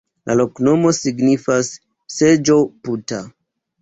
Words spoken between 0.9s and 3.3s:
signifas seĝo-puta.